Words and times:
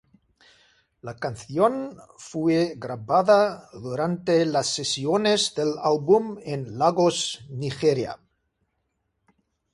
La 1.03 1.15
canción 1.15 1.95
fue 2.17 2.73
grabada 2.77 3.69
durante 3.71 4.47
las 4.47 4.65
sesiones 4.73 5.53
del 5.53 5.75
álbum 5.79 6.39
en 6.43 6.79
Lagos, 6.79 7.45
Nigeria. 7.51 8.17